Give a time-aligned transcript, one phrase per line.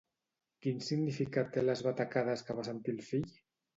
[0.65, 3.29] Quin significat té les batacades que va sentir el fill?